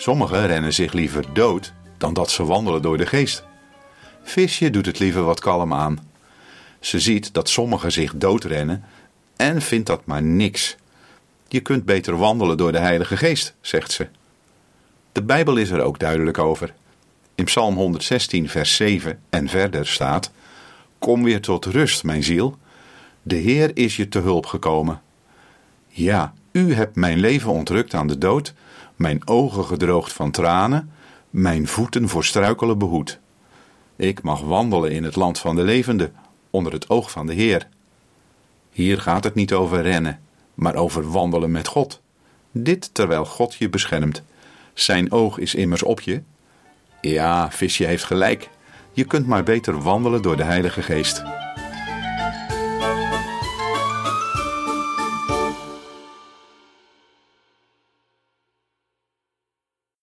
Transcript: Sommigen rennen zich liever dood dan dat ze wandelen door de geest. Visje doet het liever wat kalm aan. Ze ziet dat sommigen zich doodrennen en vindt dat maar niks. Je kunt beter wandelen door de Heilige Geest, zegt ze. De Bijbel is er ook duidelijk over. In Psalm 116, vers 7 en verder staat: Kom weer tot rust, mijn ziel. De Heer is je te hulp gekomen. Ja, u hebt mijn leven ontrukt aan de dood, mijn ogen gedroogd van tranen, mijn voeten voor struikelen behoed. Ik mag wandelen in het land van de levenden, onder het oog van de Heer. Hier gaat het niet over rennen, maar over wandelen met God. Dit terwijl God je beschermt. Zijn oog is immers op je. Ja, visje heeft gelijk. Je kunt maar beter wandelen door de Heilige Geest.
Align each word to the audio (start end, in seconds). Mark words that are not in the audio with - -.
Sommigen 0.00 0.46
rennen 0.46 0.72
zich 0.72 0.92
liever 0.92 1.24
dood 1.32 1.72
dan 1.96 2.14
dat 2.14 2.30
ze 2.30 2.44
wandelen 2.44 2.82
door 2.82 2.96
de 2.96 3.06
geest. 3.06 3.44
Visje 4.22 4.70
doet 4.70 4.86
het 4.86 4.98
liever 4.98 5.22
wat 5.22 5.40
kalm 5.40 5.74
aan. 5.74 5.98
Ze 6.80 7.00
ziet 7.00 7.34
dat 7.34 7.48
sommigen 7.48 7.92
zich 7.92 8.12
doodrennen 8.16 8.84
en 9.36 9.62
vindt 9.62 9.86
dat 9.86 10.06
maar 10.06 10.22
niks. 10.22 10.76
Je 11.48 11.60
kunt 11.60 11.84
beter 11.84 12.16
wandelen 12.16 12.56
door 12.56 12.72
de 12.72 12.78
Heilige 12.78 13.16
Geest, 13.16 13.54
zegt 13.60 13.92
ze. 13.92 14.08
De 15.12 15.22
Bijbel 15.22 15.56
is 15.56 15.70
er 15.70 15.80
ook 15.80 15.98
duidelijk 15.98 16.38
over. 16.38 16.74
In 17.34 17.44
Psalm 17.44 17.74
116, 17.74 18.48
vers 18.48 18.76
7 18.76 19.20
en 19.30 19.48
verder 19.48 19.86
staat: 19.86 20.30
Kom 20.98 21.24
weer 21.24 21.40
tot 21.40 21.64
rust, 21.64 22.04
mijn 22.04 22.22
ziel. 22.22 22.58
De 23.22 23.36
Heer 23.36 23.70
is 23.76 23.96
je 23.96 24.08
te 24.08 24.18
hulp 24.18 24.46
gekomen. 24.46 25.00
Ja, 25.88 26.34
u 26.52 26.74
hebt 26.74 26.96
mijn 26.96 27.18
leven 27.18 27.50
ontrukt 27.50 27.94
aan 27.94 28.06
de 28.06 28.18
dood, 28.18 28.54
mijn 28.96 29.28
ogen 29.28 29.64
gedroogd 29.64 30.12
van 30.12 30.30
tranen, 30.30 30.92
mijn 31.30 31.66
voeten 31.66 32.08
voor 32.08 32.24
struikelen 32.24 32.78
behoed. 32.78 33.18
Ik 33.96 34.22
mag 34.22 34.40
wandelen 34.40 34.90
in 34.90 35.04
het 35.04 35.16
land 35.16 35.38
van 35.38 35.56
de 35.56 35.62
levenden, 35.62 36.14
onder 36.50 36.72
het 36.72 36.90
oog 36.90 37.10
van 37.10 37.26
de 37.26 37.34
Heer. 37.34 37.68
Hier 38.70 39.00
gaat 39.00 39.24
het 39.24 39.34
niet 39.34 39.52
over 39.52 39.82
rennen, 39.82 40.20
maar 40.54 40.74
over 40.74 41.10
wandelen 41.10 41.50
met 41.50 41.68
God. 41.68 42.00
Dit 42.52 42.94
terwijl 42.94 43.24
God 43.24 43.54
je 43.54 43.68
beschermt. 43.68 44.22
Zijn 44.74 45.12
oog 45.12 45.38
is 45.38 45.54
immers 45.54 45.82
op 45.82 46.00
je. 46.00 46.22
Ja, 47.00 47.50
visje 47.50 47.84
heeft 47.84 48.04
gelijk. 48.04 48.48
Je 48.92 49.04
kunt 49.04 49.26
maar 49.26 49.42
beter 49.42 49.82
wandelen 49.82 50.22
door 50.22 50.36
de 50.36 50.44
Heilige 50.44 50.82
Geest. 50.82 51.22